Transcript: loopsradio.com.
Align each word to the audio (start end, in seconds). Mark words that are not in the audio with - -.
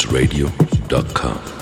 loopsradio.com. 0.00 1.59